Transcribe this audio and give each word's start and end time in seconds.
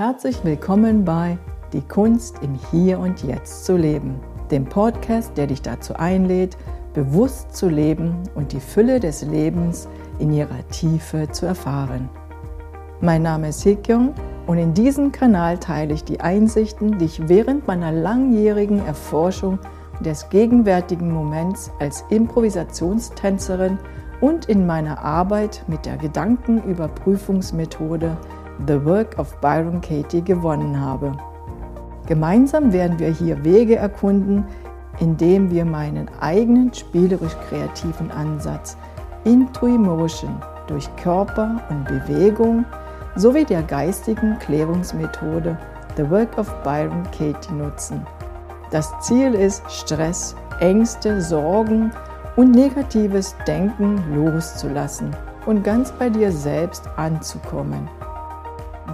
Herzlich 0.00 0.40
willkommen 0.44 1.04
bei 1.04 1.36
Die 1.74 1.82
Kunst 1.82 2.42
im 2.42 2.58
Hier 2.70 2.98
und 2.98 3.22
Jetzt 3.22 3.66
zu 3.66 3.76
leben, 3.76 4.18
dem 4.50 4.64
Podcast, 4.64 5.36
der 5.36 5.46
dich 5.46 5.60
dazu 5.60 5.94
einlädt, 5.94 6.56
bewusst 6.94 7.54
zu 7.54 7.68
leben 7.68 8.16
und 8.34 8.52
die 8.52 8.60
Fülle 8.60 8.98
des 8.98 9.20
Lebens 9.20 9.88
in 10.18 10.32
ihrer 10.32 10.66
Tiefe 10.68 11.28
zu 11.30 11.44
erfahren. 11.44 12.08
Mein 13.02 13.20
Name 13.20 13.50
ist 13.50 13.62
Hikyong 13.62 14.14
und 14.46 14.56
in 14.56 14.72
diesem 14.72 15.12
Kanal 15.12 15.58
teile 15.58 15.92
ich 15.92 16.02
die 16.02 16.22
Einsichten, 16.22 16.96
die 16.96 17.04
ich 17.04 17.28
während 17.28 17.66
meiner 17.66 17.92
langjährigen 17.92 18.78
Erforschung 18.86 19.58
des 20.02 20.30
gegenwärtigen 20.30 21.12
Moments 21.12 21.70
als 21.78 22.06
Improvisationstänzerin 22.08 23.76
und 24.22 24.46
in 24.46 24.66
meiner 24.66 25.04
Arbeit 25.04 25.62
mit 25.66 25.84
der 25.84 25.98
Gedankenüberprüfungsmethode 25.98 28.16
The 28.66 28.84
Work 28.84 29.18
of 29.18 29.34
Byron 29.40 29.80
Katie 29.80 30.22
gewonnen 30.22 30.78
habe. 30.80 31.12
Gemeinsam 32.06 32.72
werden 32.72 32.98
wir 32.98 33.08
hier 33.08 33.42
Wege 33.44 33.76
erkunden, 33.76 34.44
indem 34.98 35.50
wir 35.50 35.64
meinen 35.64 36.10
eigenen 36.20 36.72
spielerisch-kreativen 36.72 38.10
Ansatz 38.10 38.76
Into 39.24 39.66
Emotion 39.66 40.36
durch 40.66 40.88
Körper 40.96 41.60
und 41.70 41.84
Bewegung 41.84 42.64
sowie 43.16 43.44
der 43.44 43.62
geistigen 43.62 44.38
Klärungsmethode 44.38 45.56
The 45.96 46.08
Work 46.10 46.38
of 46.38 46.52
Byron 46.62 47.02
Katie 47.16 47.52
nutzen. 47.52 48.06
Das 48.70 48.92
Ziel 49.00 49.34
ist, 49.34 49.62
Stress, 49.68 50.36
Ängste, 50.60 51.20
Sorgen 51.20 51.90
und 52.36 52.52
negatives 52.52 53.34
Denken 53.46 54.02
loszulassen 54.14 55.14
und 55.46 55.64
ganz 55.64 55.90
bei 55.92 56.08
dir 56.08 56.30
selbst 56.30 56.88
anzukommen. 56.96 57.88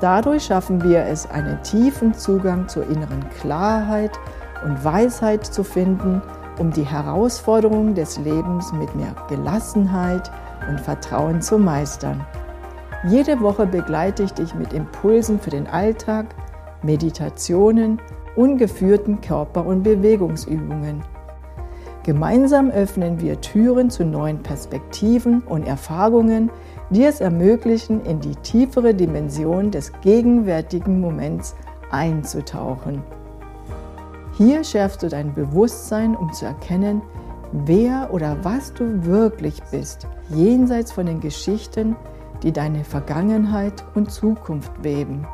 Dadurch 0.00 0.44
schaffen 0.44 0.82
wir 0.82 1.04
es, 1.04 1.28
einen 1.30 1.62
tiefen 1.62 2.12
Zugang 2.12 2.68
zur 2.68 2.88
inneren 2.88 3.24
Klarheit 3.40 4.18
und 4.64 4.84
Weisheit 4.84 5.46
zu 5.46 5.64
finden, 5.64 6.20
um 6.58 6.70
die 6.70 6.84
Herausforderungen 6.84 7.94
des 7.94 8.18
Lebens 8.18 8.72
mit 8.72 8.94
mehr 8.94 9.14
Gelassenheit 9.28 10.30
und 10.68 10.80
Vertrauen 10.80 11.40
zu 11.40 11.58
meistern. 11.58 12.24
Jede 13.08 13.40
Woche 13.40 13.66
begleite 13.66 14.22
ich 14.22 14.32
dich 14.32 14.54
mit 14.54 14.72
Impulsen 14.72 15.38
für 15.38 15.50
den 15.50 15.66
Alltag, 15.66 16.26
Meditationen 16.82 18.00
und 18.34 18.58
geführten 18.58 19.20
Körper- 19.20 19.64
und 19.64 19.82
Bewegungsübungen. 19.82 21.02
Gemeinsam 22.02 22.70
öffnen 22.70 23.20
wir 23.20 23.40
Türen 23.40 23.90
zu 23.90 24.04
neuen 24.04 24.42
Perspektiven 24.42 25.42
und 25.42 25.66
Erfahrungen, 25.66 26.50
die 26.90 27.04
es 27.04 27.20
ermöglichen, 27.20 28.04
in 28.04 28.20
die 28.20 28.36
tiefere 28.36 28.94
Dimension 28.94 29.70
des 29.70 29.92
gegenwärtigen 30.02 31.00
Moments 31.00 31.54
einzutauchen. 31.90 33.02
Hier 34.36 34.64
schärfst 34.64 35.02
du 35.02 35.08
dein 35.08 35.32
Bewusstsein, 35.34 36.14
um 36.14 36.32
zu 36.32 36.44
erkennen, 36.44 37.02
wer 37.52 38.10
oder 38.12 38.36
was 38.42 38.72
du 38.74 39.04
wirklich 39.04 39.62
bist, 39.70 40.06
jenseits 40.28 40.92
von 40.92 41.06
den 41.06 41.20
Geschichten, 41.20 41.96
die 42.42 42.52
deine 42.52 42.84
Vergangenheit 42.84 43.84
und 43.94 44.10
Zukunft 44.10 44.72
weben. 44.82 45.26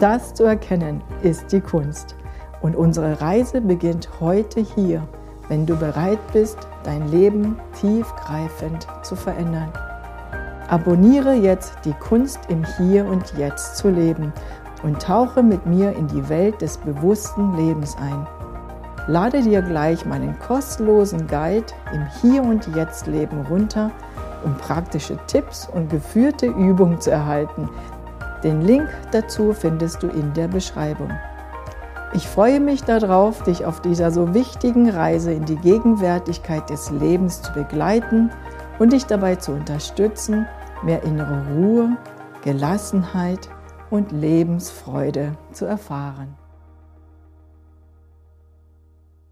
Das 0.00 0.32
zu 0.32 0.44
erkennen 0.44 1.02
ist 1.22 1.52
die 1.52 1.60
Kunst 1.60 2.16
und 2.62 2.76
unsere 2.76 3.20
Reise 3.20 3.60
beginnt 3.60 4.08
heute 4.20 4.60
hier, 4.60 5.06
wenn 5.48 5.66
du 5.66 5.76
bereit 5.76 6.20
bist, 6.32 6.56
dein 6.84 7.10
Leben 7.10 7.56
tiefgreifend 7.78 8.86
zu 9.02 9.16
verändern. 9.16 9.70
Abonniere 10.72 11.34
jetzt 11.34 11.74
die 11.84 11.92
Kunst 11.92 12.38
im 12.48 12.64
Hier 12.64 13.04
und 13.04 13.34
Jetzt 13.36 13.76
zu 13.76 13.90
leben 13.90 14.32
und 14.82 15.02
tauche 15.02 15.42
mit 15.42 15.66
mir 15.66 15.94
in 15.94 16.08
die 16.08 16.26
Welt 16.30 16.62
des 16.62 16.78
bewussten 16.78 17.54
Lebens 17.58 17.94
ein. 18.00 18.26
Lade 19.06 19.42
dir 19.42 19.60
gleich 19.60 20.06
meinen 20.06 20.38
kostenlosen 20.38 21.26
Guide 21.26 21.66
im 21.92 22.06
Hier 22.22 22.42
und 22.42 22.74
Jetzt 22.74 23.06
Leben 23.06 23.44
runter, 23.50 23.90
um 24.44 24.54
praktische 24.54 25.18
Tipps 25.26 25.68
und 25.68 25.90
geführte 25.90 26.46
Übungen 26.46 26.98
zu 26.98 27.10
erhalten. 27.10 27.68
Den 28.42 28.62
Link 28.62 28.88
dazu 29.10 29.52
findest 29.52 30.02
du 30.02 30.06
in 30.06 30.32
der 30.32 30.48
Beschreibung. 30.48 31.10
Ich 32.14 32.26
freue 32.26 32.60
mich 32.60 32.82
darauf, 32.82 33.42
dich 33.42 33.66
auf 33.66 33.82
dieser 33.82 34.10
so 34.10 34.32
wichtigen 34.32 34.88
Reise 34.88 35.34
in 35.34 35.44
die 35.44 35.56
Gegenwärtigkeit 35.56 36.70
des 36.70 36.90
Lebens 36.90 37.42
zu 37.42 37.52
begleiten 37.52 38.30
und 38.78 38.94
dich 38.94 39.04
dabei 39.04 39.36
zu 39.36 39.52
unterstützen, 39.52 40.46
mehr 40.82 41.02
innere 41.02 41.46
Ruhe, 41.54 41.96
Gelassenheit 42.42 43.48
und 43.90 44.12
Lebensfreude 44.12 45.36
zu 45.52 45.64
erfahren. 45.66 46.36